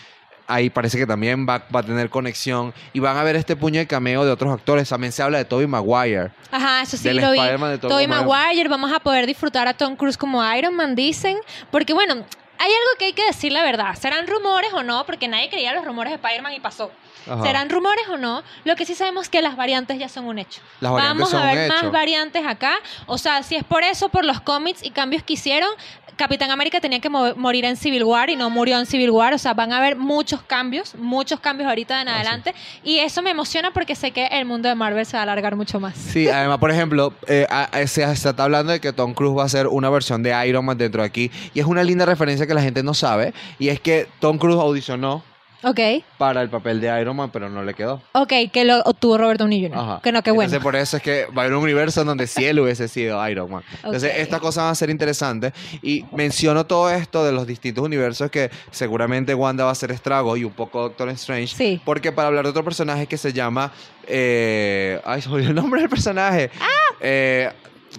[0.47, 2.73] Ahí parece que también va, va a tener conexión.
[2.91, 4.89] Y van a ver este puño de cameo de otros actores.
[4.89, 6.31] También se habla de Tobey Maguire.
[6.49, 7.39] Ajá, eso sí del lo vi.
[7.39, 8.07] De Tobey.
[8.07, 11.37] Maguire, vamos a poder disfrutar a Tom Cruise como Iron Man, dicen.
[11.69, 12.25] Porque bueno,
[12.59, 13.95] hay algo que hay que decir la verdad.
[13.95, 15.05] ¿Serán rumores o no?
[15.05, 16.91] Porque nadie creía los rumores de Spider-Man y pasó.
[17.29, 17.43] Ajá.
[17.43, 18.43] ¿Serán rumores o no?
[18.65, 20.61] Lo que sí sabemos es que las variantes ya son un hecho.
[20.79, 22.73] Las Vamos a ver más variantes acá.
[23.07, 25.69] O sea, si es por eso, por los cómics y cambios que hicieron,
[26.15, 29.33] Capitán América tenía que mo- morir en Civil War y no murió en Civil War.
[29.33, 32.15] O sea, van a haber muchos cambios, muchos cambios ahorita en Ah, sí.
[32.17, 32.55] adelante.
[32.83, 35.55] Y eso me emociona porque sé que el mundo de Marvel se va a alargar
[35.55, 35.95] mucho más.
[35.95, 37.47] Sí, además, por ejemplo, eh,
[37.87, 40.65] se, se está hablando de que Tom Cruise va a ser una versión de Iron
[40.65, 41.31] Man dentro de aquí.
[41.53, 43.33] Y es una linda referencia que la gente no sabe.
[43.57, 45.23] Y es que Tom Cruise audicionó
[45.61, 45.77] Ok.
[46.17, 48.01] para el papel de Iron Man, pero no le quedó.
[48.13, 49.77] Ok, que lo obtuvo Robert Downey Jr.
[49.77, 49.99] Ajá.
[50.01, 50.45] Que no, qué bueno.
[50.47, 52.87] Entonces, por eso es que va a haber un universo en donde sí él hubiese
[52.87, 53.61] sido Iron Man.
[53.83, 55.51] Entonces, estas cosas van a ser interesantes.
[55.81, 60.37] Y menciono todo esto de los distintos universos que seguramente Wanda va a hacer estrago
[60.37, 61.53] y un poco Doctor Strange.
[61.53, 61.81] Sí.
[61.83, 63.73] Porque para hablar de otro personaje que se llama.
[64.07, 66.49] eh, ay, se el nombre del personaje.
[66.61, 66.65] Ah.
[67.01, 67.49] Eh,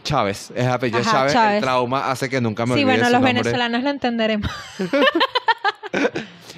[0.02, 1.32] Chávez, es apellido Ajá, Chávez.
[1.32, 1.54] Chávez.
[1.56, 3.32] El trauma hace que nunca me Sí, olvide bueno, su los nombre.
[3.34, 4.50] venezolanos lo entenderemos.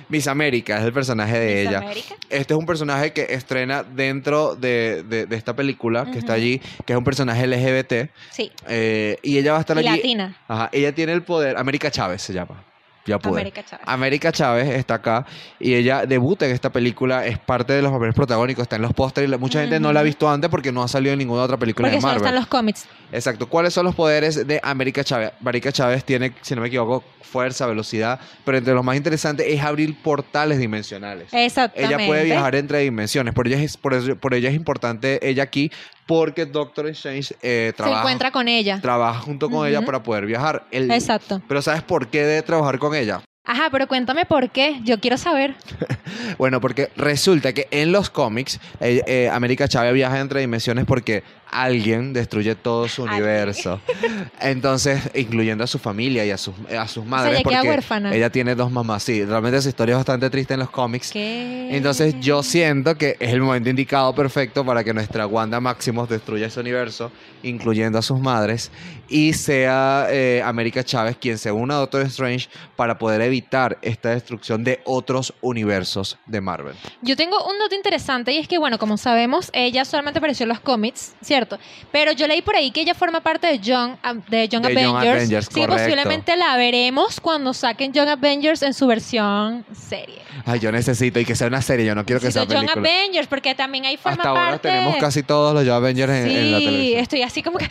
[0.09, 1.79] Miss América es el personaje de Miss ella.
[1.79, 2.15] América.
[2.29, 6.61] Este es un personaje que estrena dentro de, de- de esta película que está allí,
[6.85, 8.11] que es un personaje LGBT.
[8.31, 9.89] Sí, eh, y ella va a estar y allí.
[9.97, 10.37] latina.
[10.49, 11.57] Ajá, ella tiene el poder.
[11.57, 12.63] América Chávez se llama.
[13.07, 13.41] Ya pude.
[13.41, 13.85] América Chávez.
[13.89, 15.27] América Chávez está acá
[15.59, 18.93] y ella debuta en esta película, es parte de los papeles protagónicos, está en los
[18.93, 19.41] pósteres.
[19.41, 21.89] Mucha gente no la ha visto antes porque no ha salido en ninguna otra película
[21.89, 22.23] Porque de Marvel.
[22.23, 22.87] están los cómics.
[23.11, 23.49] Exacto.
[23.49, 25.33] ¿Cuáles son los poderes de América Chávez?
[25.41, 29.61] América Chávez tiene, si no me equivoco, fuerza, velocidad, pero entre los más interesantes es
[29.63, 31.29] abrir portales dimensionales.
[31.33, 31.95] Exactamente.
[31.95, 33.35] Ella puede viajar entre dimensiones.
[33.35, 35.73] Por ella es, por por ella es importante ella aquí
[36.07, 38.81] porque Doctor Strange eh, Se trabaja, encuentra con ella.
[38.81, 40.65] trabaja junto con ella para poder viajar.
[40.71, 41.41] El- Exacto.
[41.49, 43.21] Pero ¿sabes por qué debe trabajar con ella?
[43.45, 44.79] Ajá, pero cuéntame por qué.
[44.85, 45.55] Yo quiero saber.
[46.39, 51.23] Bueno, porque resulta que en los cómics eh, eh, América Chávez viaja entre dimensiones porque
[51.53, 53.81] alguien destruye todo su universo.
[54.41, 57.35] Entonces, incluyendo a su familia y a sus, a sus madres.
[57.35, 58.15] ella queda porque huérfana.
[58.15, 59.03] Ella tiene dos mamás.
[59.03, 61.13] Sí, realmente esa historia es bastante triste en los cómics.
[61.13, 61.69] ¿Qué?
[61.77, 66.47] Entonces yo siento que es el momento indicado perfecto para que nuestra Wanda Maximus destruya
[66.47, 67.13] ese universo,
[67.43, 68.71] incluyendo a sus madres,
[69.13, 74.09] y sea eh, América Chávez quien se una a Doctor Strange para poder evitar esta
[74.09, 76.75] destrucción de otros universos de Marvel.
[77.03, 80.49] Yo tengo un dato interesante y es que, bueno, como sabemos, ella solamente apareció en
[80.49, 81.59] los cómics, ¿cierto?
[81.93, 84.75] Pero yo leí por ahí que ella forma parte de Young, um, de Young De
[84.75, 85.17] Young Avengers.
[85.17, 90.23] Avengers, sí, posiblemente la veremos cuando saquen Young Avengers en su versión serie.
[90.47, 92.73] Ay, yo necesito y que sea una serie, yo no quiero que sea Necesito Young
[92.73, 93.01] película.
[93.03, 94.71] Avengers, porque también ahí forma Hasta ahora parte...
[94.71, 97.01] tenemos casi todos los Young Avengers en, sí, en la televisión.
[97.01, 97.69] estoy así como que...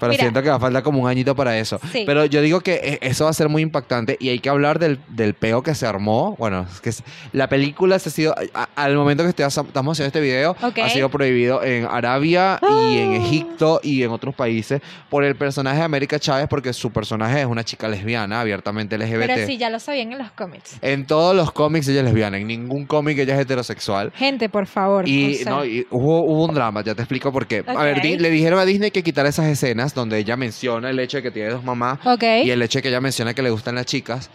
[0.00, 0.22] Pero Mira.
[0.22, 1.78] siento que va a faltar como un añito para eso.
[1.92, 2.04] Sí.
[2.06, 4.78] Pero yo digo que eh, eso va a ser muy impactante y hay que hablar
[4.78, 6.34] del, del peo que se armó.
[6.38, 9.96] Bueno, es que es- la película se ha sido, a- al momento que estoy- estamos
[9.96, 10.78] haciendo este video, Ok.
[10.82, 13.16] ha sido prohibido en Arabia y en Ah.
[13.16, 17.46] Egipto y en otros países por el personaje de América Chávez porque su personaje es
[17.46, 19.26] una chica lesbiana, abiertamente LGBT.
[19.34, 20.76] Pero sí, ya lo sabían en los cómics.
[20.82, 24.12] En todos los cómics ella es lesbiana, en ningún cómic ella es heterosexual.
[24.14, 25.08] Gente, por favor.
[25.08, 27.64] Y, o sea, no, y hubo, hubo un drama, ya te explico por qué.
[27.66, 30.98] A ver, di- le dijeron a Disney que quitara esas escenas donde ella menciona el
[30.98, 32.22] hecho de que tiene dos mamás Ok.
[32.44, 34.30] y el hecho de que ella menciona que le gustan las chicas.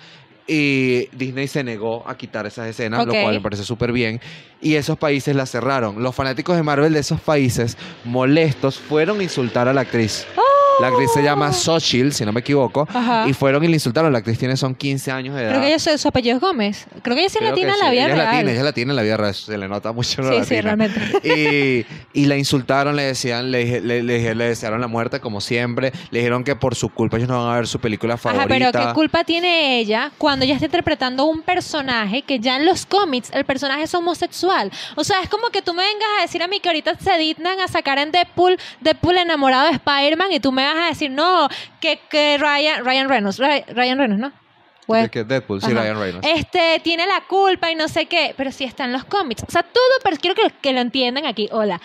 [0.47, 4.19] Y Disney se negó a quitar esas escenas, lo cual me parece súper bien.
[4.59, 6.01] Y esos países las cerraron.
[6.01, 10.25] Los fanáticos de Marvel de esos países, molestos, fueron a insultar a la actriz.
[10.81, 12.87] La actriz se llama Xochitl, si no me equivoco.
[12.93, 13.27] Ajá.
[13.27, 14.11] Y fueron y le insultaron.
[14.11, 15.49] La actriz tiene son 15 años de edad.
[15.51, 16.87] Creo que ella, su, su apellido es Gómez.
[17.01, 17.81] Creo que ella sí es Creo latina en sí.
[17.83, 18.19] la vida ella real.
[18.19, 19.35] es latina, ella es latina en la vida real.
[19.35, 20.61] Se le nota mucho Sí, sí, latina.
[20.61, 21.27] realmente.
[22.13, 25.91] Y, y la insultaron, le decían, le, le, le desearon la muerte como siempre.
[26.09, 28.43] Le dijeron que por su culpa ellos no van a ver su película favorita.
[28.43, 32.65] Ajá, pero ¿qué culpa tiene ella cuando ella está interpretando un personaje que ya en
[32.65, 34.71] los cómics el personaje es homosexual?
[34.95, 37.17] O sea, es como que tú me vengas a decir a mí que ahorita se
[37.17, 41.11] dignan a sacar en Deadpool, Deadpool enamorado de Spider-Man y tú me vas a decir,
[41.11, 41.47] no,
[41.79, 44.31] que, que Ryan, Ryan Reynolds, Ry- Ryan Reynolds, ¿no?
[44.87, 45.71] Pues, De que Deadpool, sí.
[45.71, 46.27] Ryan Reynolds.
[46.27, 49.43] Este tiene la culpa y no sé qué, pero sí está en los cómics.
[49.47, 51.47] O sea, todo, pero quiero que, que lo entiendan aquí.
[51.51, 51.79] Hola.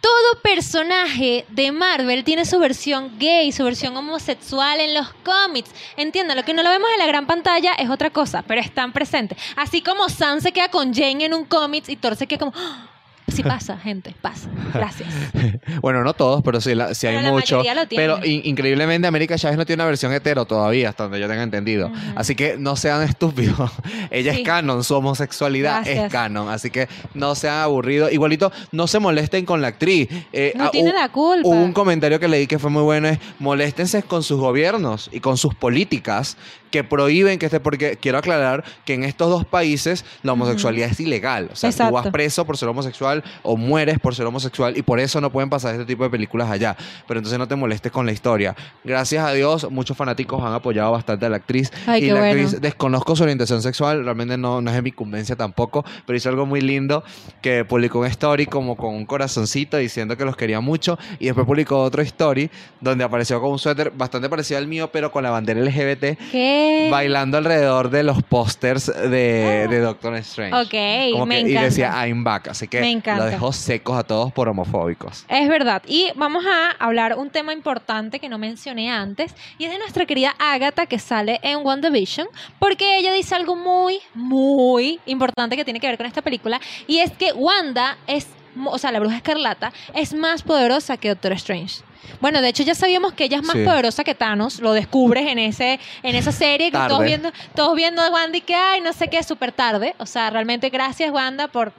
[0.00, 5.70] Todo personaje de Marvel tiene su versión gay, su versión homosexual en los cómics.
[5.96, 8.92] Entiendan, lo que no lo vemos en la gran pantalla es otra cosa, pero están
[8.92, 9.36] presentes.
[9.56, 12.52] Así como Sam se queda con Jane en un cómic y Thor se queda como.
[12.54, 12.88] ¡Ah!
[13.28, 14.48] Sí pasa, gente, pasa.
[14.72, 15.08] Gracias.
[15.82, 17.56] Bueno, no todos, pero sí, la- sí hay Pero la mucho.
[17.58, 18.10] mayoría lo tienen.
[18.10, 21.42] Pero in- increíblemente América Chávez no tiene una versión hetero todavía, hasta donde yo tenga
[21.42, 21.90] entendido.
[22.14, 23.70] Así que no sean estúpidos.
[24.10, 24.40] Ella Sí.
[24.40, 26.48] es canon, su homosexualidad es canon.
[26.48, 28.12] Así que no sean aburridos.
[28.12, 30.08] Igualito, no se molesten con la actriz.
[30.32, 31.48] Eh, No ah, tiene la culpa.
[31.48, 35.20] Hubo un comentario que leí que fue muy bueno, es moléstense con sus gobiernos y
[35.20, 36.36] con sus políticas
[36.70, 41.00] que prohíben que esté, porque quiero aclarar que en estos dos países la homosexualidad es
[41.00, 41.48] ilegal.
[41.52, 45.00] O sea, tú vas preso por ser homosexual o mueres por ser homosexual y por
[45.00, 46.76] eso no pueden pasar este tipo de películas allá.
[47.06, 48.54] Pero entonces no te molestes con la historia.
[48.84, 51.70] Gracias a Dios, muchos fanáticos han apoyado bastante a la actriz.
[51.86, 52.42] Ay, y la bueno.
[52.42, 56.28] actriz, desconozco su orientación sexual, realmente no, no es de mi incumbencia tampoco, pero hizo
[56.28, 57.04] algo muy lindo
[57.42, 61.46] que publicó un story como con un corazoncito diciendo que los quería mucho y después
[61.46, 62.50] publicó otro story
[62.80, 66.18] donde apareció con un suéter bastante parecido al mío, pero con la bandera LGBT.
[66.30, 66.55] ¿Qué?
[66.90, 69.70] Bailando alrededor de los pósters de, Ah.
[69.70, 70.54] de Doctor Strange.
[70.54, 71.64] Ok, Como me que- y encanta.
[71.68, 73.26] decía I'm back, así que Me lo encanta.
[73.26, 75.24] dejó secos a todos por homofóbicos.
[75.28, 75.82] Es verdad.
[75.86, 79.34] Y vamos a hablar un tema importante que no mencioné antes.
[79.58, 82.28] Y es de nuestra querida Agatha que sale en WandaVision.
[82.58, 86.60] Porque ella dice algo muy, muy importante que tiene que ver con esta película.
[86.86, 88.26] Y es que Wanda es,
[88.64, 91.82] o sea, la bruja escarlata, es más poderosa que Doctor Strange.
[92.20, 93.64] Bueno, de hecho ya sabíamos que ella es más Sí.
[93.64, 97.06] poderosa que Thanos, lo descubres en ese en esa serie que todos Tarde.
[97.06, 100.30] viendo todos viendo a Wanda y que ay, no sé qué, súper tarde, o sea,
[100.30, 101.72] realmente gracias Wanda por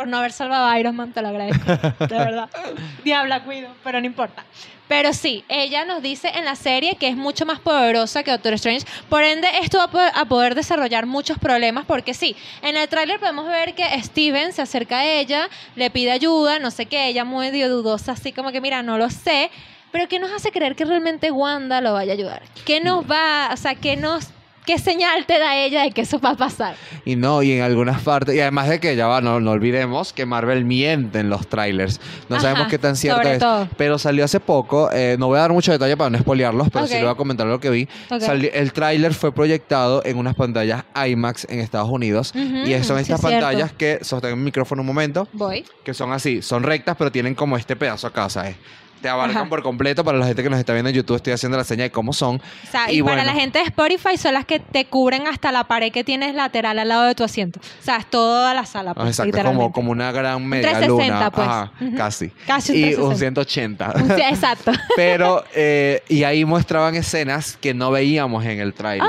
[0.00, 1.66] por no haber salvado a Iron Man, te lo agradezco.
[1.66, 2.48] De verdad.
[3.04, 4.46] Diabla, cuido, pero no importa.
[4.88, 8.54] Pero sí, ella nos dice en la serie que es mucho más poderosa que Doctor
[8.54, 8.86] Strange.
[9.10, 12.88] Por ende, esto va a poder, a poder desarrollar muchos problemas porque sí, en el
[12.88, 17.08] tráiler podemos ver que Steven se acerca a ella, le pide ayuda, no sé qué,
[17.08, 19.50] ella medio dudosa, así como que mira, no lo sé.
[19.92, 22.42] Pero ¿qué nos hace creer que realmente Wanda lo vaya a ayudar?
[22.64, 24.28] ¿Qué nos va, o sea, qué nos...
[24.66, 26.74] ¿Qué señal te da ella de que eso va a pasar?
[27.04, 30.12] Y no, y en algunas partes, y además de que ya va, no, no olvidemos
[30.12, 32.00] que Marvel miente en los trailers.
[32.28, 33.38] No Ajá, sabemos qué tan cierto es.
[33.38, 33.68] todo.
[33.76, 36.86] Pero salió hace poco, eh, no voy a dar mucho detalle para no spoilearlos, pero
[36.86, 36.98] sí Ok.
[36.98, 37.88] le voy a comentar lo que vi.
[38.10, 38.20] Ok.
[38.20, 42.32] Sali- el tráiler fue proyectado en unas pantallas IMAX en Estados Unidos.
[42.34, 43.26] Ujú, y son sí, estas es cierto.
[43.30, 45.64] pantallas que sostengo el micrófono un momento, Voy.
[45.82, 48.56] que son así, son rectas, pero tienen como este pedazo acá, ¿sabes?
[49.00, 49.48] Te abarcan Ajá.
[49.48, 50.04] por completo.
[50.04, 52.12] Para la gente que nos está viendo en YouTube, estoy haciendo la seña de cómo
[52.12, 52.36] son.
[52.36, 53.32] O sea, y, Y para bueno.
[53.32, 56.78] la gente de Spotify son las que te cubren hasta la pared que tienes lateral
[56.78, 57.60] al lado de tu asiento.
[57.60, 58.90] O sea, es toda la sala.
[58.92, 61.30] Ah, Pues, Exacto, como, como una gran media 360, luna.
[61.30, 61.48] pues.
[61.48, 62.28] Ajá, casi.
[62.46, 63.04] Casi un y 360.
[63.04, 63.92] un 180.
[64.16, 64.72] Sí, exacto.
[64.96, 69.08] Pero, eh, y ahí mostraban escenas que no veíamos en el tráiler.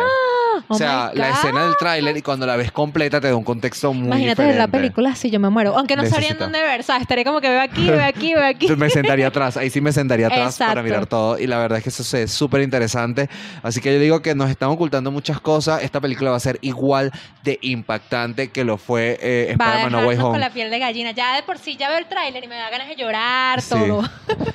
[0.71, 3.35] Oh o sea, my la escena del tráiler y cuando la ves completa te da
[3.35, 4.57] un contexto muy Imagínate diferente.
[4.57, 5.77] la película así, yo me muero.
[5.77, 6.43] Aunque no sabrían Necesita.
[6.45, 7.01] dónde ver, ¿sabes?
[7.03, 8.67] Estaré como que veo aquí, veo aquí, veo aquí.
[8.75, 11.83] Me sentaría atrás, ahí sí me sentaría atrás para mirar todo y la verdad es
[11.83, 13.29] que eso es súper interesante.
[13.63, 15.83] Así que yo digo que nos están ocultando muchas cosas.
[15.83, 17.11] Esta película va a ser igual
[17.43, 20.29] de impactante que lo fue eh, Spider-Man No Way Home.
[20.31, 21.11] con la piel de gallina.
[21.11, 23.69] Ya de por sí ya veo el tráiler y me da ganas de llorar, Sí.
[23.69, 24.03] todo.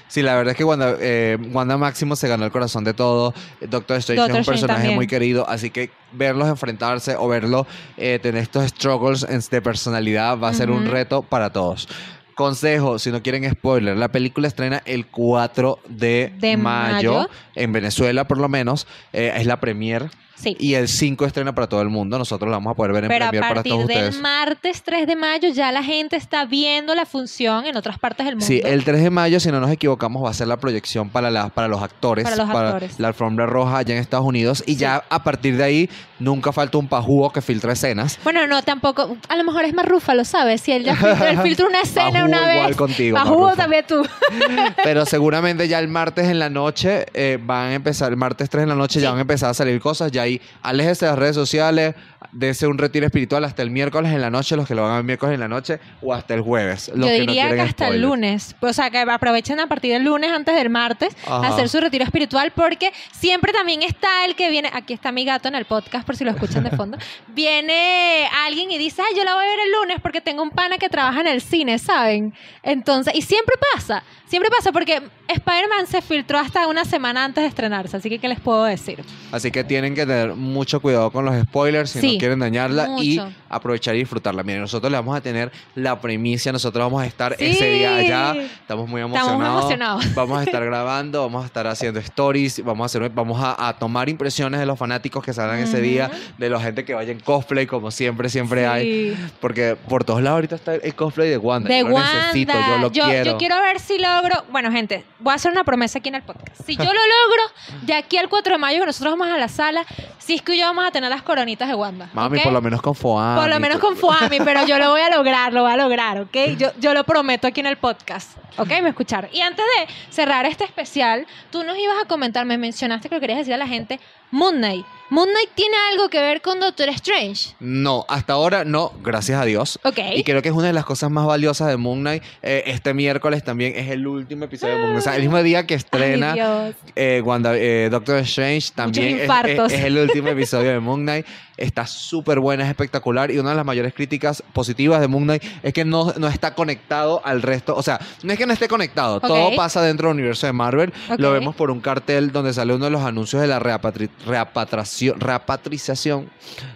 [0.08, 3.34] Sí, la verdad es que Wanda, eh, Wanda Máximo se ganó el corazón de todo.
[3.60, 4.94] Doctor Strange Doctor es un personaje también.
[4.94, 7.66] muy querido, así que verlos enfrentarse o verlo
[7.96, 11.88] eh, tener estos struggles en- de personalidad va a ser un reto para todos.
[12.34, 17.30] Consejo, si no quieren spoiler, la película estrena el 4 de, De mayo, mayo.
[17.54, 20.56] en Venezuela por lo menos, eh, es la premier Sí.
[20.60, 23.08] y el 5 estrena para todo el mundo, nosotros la vamos a poder ver en
[23.08, 24.20] Pero a premier para partir todos del ustedes.
[24.22, 28.36] martes 3 de mayo ya la gente está viendo la función en otras partes del
[28.36, 28.46] mundo.
[28.46, 31.30] Sí, el 3 de mayo, si no nos equivocamos, va a ser la proyección para,
[31.30, 33.00] la, para los actores, Para los actores.
[33.00, 34.62] la alfombra roja allá en Estados Unidos.
[34.66, 38.18] Y ya a partir de ahí, nunca falta un pajúo que filtra escenas.
[38.24, 39.16] Bueno, no, tampoco.
[39.28, 40.60] A lo mejor es más Rúfalo, ¿sabes?
[40.60, 42.76] Si él ya filtra, él filtra una escena una igual vez.
[42.76, 43.56] contigo, Bajú Marrufo.
[43.56, 44.06] también tú.
[44.84, 48.64] Pero seguramente ya el martes en la noche eh, van a empezar, el martes 3
[48.64, 50.10] en la noche ya van a empezar a salir cosas.
[50.12, 51.94] Ya ahí, aléjese de las redes sociales,
[52.38, 54.96] dése un retiro espiritual hasta el miércoles en la noche, los que lo van a
[54.96, 56.88] ver miércoles en la noche, o hasta el jueves.
[56.94, 58.10] Los Yo que no diría que quieren hasta el spoilers.
[58.10, 58.56] lunes.
[58.60, 61.48] O sea, que aprovechen a partir del lunes antes del martes a Ajá.
[61.48, 65.48] hacer su retiro espiritual porque siempre también está el que viene, aquí está mi gato
[65.48, 66.98] en el podcast por si lo escuchan de fondo,
[67.34, 70.50] viene alguien y dice, ay, yo la voy a ver el lunes porque tengo un
[70.50, 72.34] pana que trabaja en el cine, ¿saben?
[72.62, 77.48] Entonces, y siempre pasa, siempre pasa porque Spider-Man se filtró hasta una semana antes de
[77.48, 79.02] estrenarse, así que ¿qué les puedo decir?
[79.32, 82.88] Así que tienen que tener mucho cuidado con los spoilers si Sí, no quieren dañarla
[83.00, 84.42] y aprovechar y disfrutarla.
[84.42, 87.46] Miren, nosotros le vamos a tener la primicia, nosotros vamos a estar Sí.
[87.46, 89.60] ese día allá, estamos muy Estamos emocionados.
[89.60, 90.14] emocionados.
[90.14, 93.78] Vamos a estar grabando, vamos a estar haciendo stories, vamos a hacer, vamos a, a
[93.78, 97.20] tomar impresiones de los fanáticos que salgan ese día, de la gente que vaya en
[97.20, 99.14] cosplay, como siempre, siempre hay.
[99.40, 101.68] Porque por todos lados ahorita está el cosplay de Wanda.
[101.68, 102.12] De yo lo Wanda.
[102.26, 103.24] necesito, yo lo quiero.
[103.32, 104.44] yo quiero ver si logro.
[104.50, 106.62] Bueno, gente, voy a hacer una promesa aquí en el podcast.
[106.64, 109.48] Si yo lo logro, de aquí al 4 de mayo, que nosotros vamos a la
[109.48, 109.84] sala,
[110.18, 112.05] Cisco y yo vamos a tener las coronitas de Wanda.
[112.12, 113.40] Mami, por lo menos con Foami.
[113.40, 116.20] Por lo menos con Fuami, pero yo lo voy a lograr, lo voy a lograr,
[116.20, 116.36] ¿ok?
[116.58, 118.68] Yo, yo lo prometo aquí en el podcast, ¿ok?
[118.82, 119.30] Me escucharon.
[119.32, 123.20] Y antes de cerrar este especial, tú nos ibas a comentar, me mencionaste que lo
[123.20, 124.84] querías decir a la gente, Moon Knight.
[125.08, 129.44] Moon Knight tiene algo que ver con Doctor Strange, No, hasta ahora no, gracias a
[129.44, 129.78] Dios.
[129.84, 129.98] ¿ok?
[130.16, 132.24] Y creo que es una de las cosas más valiosas de Moon Knight.
[132.42, 135.00] Eh, este miércoles también es el último episodio de Moon Knight.
[135.02, 139.22] O sea, el mismo día que estrena Ay, eh, Wanda- eh, Doctor Strange también es,
[139.22, 141.24] es- es el último episodio de Moon Knight.
[141.56, 143.30] Está súper buena, es espectacular.
[143.30, 146.52] Y una de las mayores críticas positivas de Moon Knight es que no, no está
[146.54, 147.74] conectado al resto.
[147.76, 149.20] O sea, no es que no esté conectado.
[149.20, 150.92] Todo pasa dentro del universo de Marvel.
[151.16, 155.20] Lo vemos por un cartel donde sale uno de los anuncios de la reapatri- reapatriación.
[155.20, 156.30] Repatrización.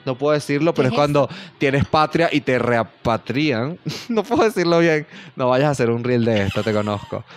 [0.05, 3.79] No puedo decirlo, pero ¿Qué es es cuando tienes patria y te reapatrían.
[4.09, 5.07] no puedo decirlo bien.
[5.37, 7.25] No vayas a hacer un reel de esto, te conozco.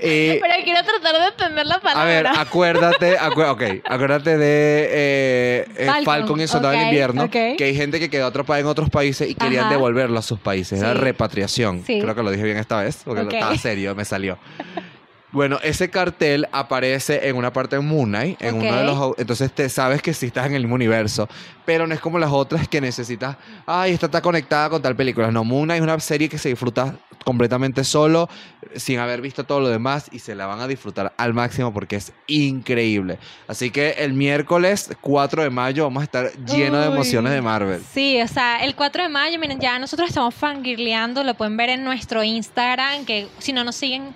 [0.00, 2.02] Y- Pero quiero tratar de entender la palabra.
[2.02, 6.78] a ver, acuérdate, acu- ok, acuérdate de eh, eh, Falcon, Falcon, y el Soldado ok,
[6.78, 9.72] del Invierno, que hay gente que quedó atrapada en otros países y querían Ajá.
[9.74, 10.80] devolverlo a sus países.
[10.80, 10.98] Era Sí.
[10.98, 11.82] repatriación.
[11.86, 12.00] Sí.
[12.00, 14.38] Creo que lo dije bien esta vez, porque estaba serio, me salió.
[15.32, 19.18] Bueno, ese cartel aparece en una parte de Moon Knight, en uno de los...
[19.18, 21.28] Entonces te sabes que sí estás en el mismo universo,
[21.64, 23.36] pero no es como las otras que necesitas,
[23.66, 25.30] ay, esta está conectada con tal película.
[25.30, 28.28] No, Moon Knight es una serie que se disfruta completamente solo,
[28.76, 31.96] sin haber visto todo lo demás, y se la van a disfrutar al máximo porque
[31.96, 33.18] es increíble.
[33.48, 37.82] Así que el miércoles 4 de mayo vamos a estar llenos de emociones de Marvel.
[37.92, 41.70] Sí, o sea, el 4 de mayo, miren, ya nosotros estamos fangirleando, lo pueden ver
[41.70, 44.14] en nuestro Instagram, que si no nos siguen,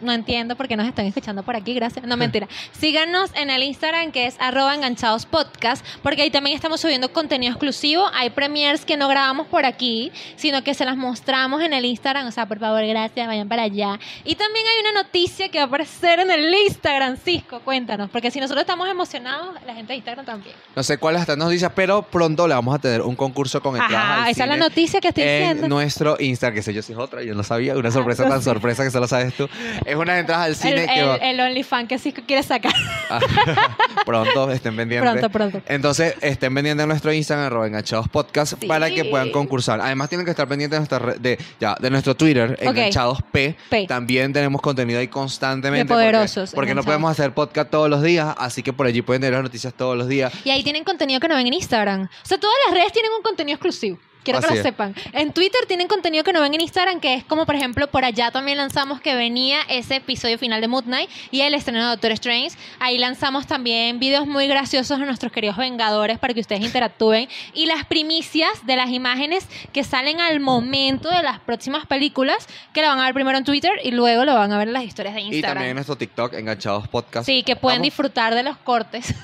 [0.00, 2.06] no entiendo por qué nos están escuchando por aquí, gracias.
[2.06, 2.48] No, mentira.
[2.72, 7.52] Síganos en el Instagram que es arroba enganchados podcast, porque ahí también estamos subiendo contenido
[7.52, 8.06] exclusivo.
[8.14, 12.26] Hay premiers que no grabamos por aquí, sino que se las mostramos en el Instagram.
[12.26, 13.98] O sea, por favor, gracias, vayan para allá.
[14.24, 18.30] Y también hay una noticia que va a aparecer en el Instagram, Cisco, cuéntanos, porque
[18.30, 20.54] si nosotros estamos emocionados, la gente de Instagram también.
[20.76, 24.04] No sé cuáles estas noticias, pero pronto le vamos a tener un concurso con entradas
[24.04, 25.68] Ajá, al esa es la cine noticia que estoy en diciendo.
[25.68, 28.84] nuestro Instagram, que sé yo si es otra, yo no sabía, una sorpresa tan sorpresa
[28.84, 29.48] que solo sabes tú.
[29.84, 32.72] Es unas entradas al cine el, que va- el, el OnlyFans que Cisco quiere sacar.
[34.06, 35.10] pronto estén pendientes.
[35.10, 35.62] pronto, pronto.
[35.68, 38.66] Entonces, estén pendientes en nuestro Instagram, arroba enganchados podcast, Sí.
[38.66, 39.80] para que puedan concursar.
[39.80, 43.56] Además, tienen que estar pendientes de, nuestra red- de, ya, de nuestro Twitter, enganchados P.
[43.68, 43.86] P.
[43.86, 45.84] También tenemos contenido ahí constantemente.
[45.84, 49.02] De poderosos, Porque, porque no podemos hacer podcast todos los días, así que por allí
[49.02, 50.32] pueden tener las noticias todos los días.
[50.44, 52.02] Y ahí tienen contenido que no ven en Instagram.
[52.04, 53.98] O sea, todas las redes tienen un contenido exclusivo.
[54.24, 54.62] Quiero que lo es.
[54.62, 54.94] sepan.
[55.12, 58.04] En Twitter tienen contenido que no ven en Instagram, que es como, por ejemplo, por
[58.04, 61.86] allá también lanzamos que venía ese episodio final de Mood Knight y el estreno de
[61.90, 62.56] Doctor Strange.
[62.80, 67.28] Ahí lanzamos también videos muy graciosos de nuestros queridos Vengadores para que ustedes interactúen.
[67.52, 72.80] Y las primicias de las imágenes que salen al momento de las próximas películas, que
[72.82, 74.84] lo van a ver primero en Twitter y luego lo van a ver en las
[74.84, 75.54] historias de Y Instagram.
[75.54, 77.26] también en nuestro TikTok, enganchados podcast.
[77.26, 79.14] Sí, que pueden disfrutar de los cortes.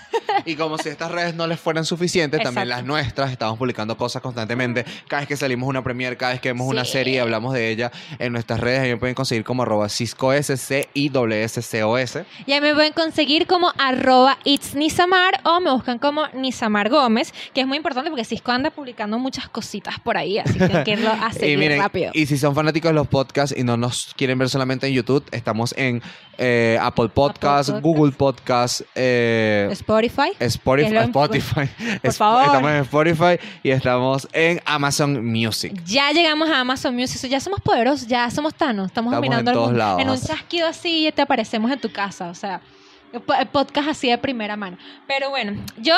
[0.44, 2.76] Y como si estas redes no les fueran suficientes, también Exacto.
[2.82, 4.84] las nuestras, estamos publicando cosas constantemente.
[5.08, 7.70] Cada vez que salimos una premiere, cada vez que vemos una serie y hablamos de
[7.70, 11.42] ella en nuestras redes, ahí me pueden conseguir como arroba Cisco S, C I W
[11.42, 12.24] S C O S.
[12.46, 17.32] Y ahí me pueden conseguir como arroba it's Nisamar o me buscan como Nisamar Gómez,
[17.54, 20.92] que es muy importante porque Cisco anda publicando muchas cositas por ahí, así que que
[20.94, 22.10] a y miren, rápido.
[22.14, 25.24] y si son fanáticos de los podcasts y no nos quieren ver solamente en YouTube,
[25.30, 26.02] estamos en
[26.38, 27.82] eh, Apple Podcasts, Podcast.
[27.84, 30.30] Google Podcasts, eh, Spotify.
[30.38, 31.68] Spotify, lo- Spotify.
[32.02, 32.44] Por favor.
[32.44, 34.79] Estamos en Spotify y estamos en Amazon
[35.22, 35.72] Music.
[35.84, 39.54] Ya llegamos a Amazon Music, ya somos poderosos, ya somos Thanos, estamos, Estamos dominando en
[39.54, 39.78] el todos mundo.
[39.78, 40.00] lados.
[40.02, 42.60] En un chasquido así y te aparecemos en tu casa, o sea,
[43.12, 44.76] el po- el podcast así de primera mano.
[45.06, 45.94] Pero bueno, yo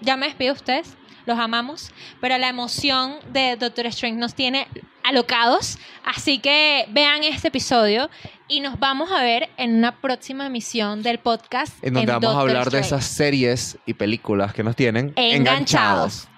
[0.00, 1.90] ya me despido de ustedes, los amamos,
[2.20, 4.66] pero la emoción de Doctor Strange nos tiene
[5.04, 8.08] alocados, así que vean este episodio
[8.48, 11.72] y nos vamos a ver en una próxima emisión del podcast.
[11.82, 12.86] En donde vamos a Doctor hablar de Strange.
[12.86, 16.28] esas series y películas que nos tienen Enganchados.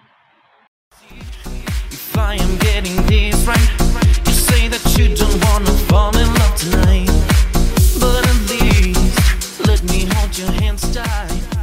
[2.16, 3.70] I am getting this right,
[4.27, 7.11] you say that you don't wanna fall in love tonight.
[7.98, 11.53] But at least let me hold your hands tight.